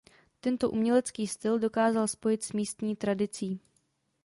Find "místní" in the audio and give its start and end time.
2.53-2.95